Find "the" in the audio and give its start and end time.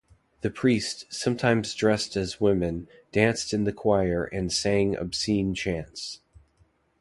0.41-0.49, 3.65-3.71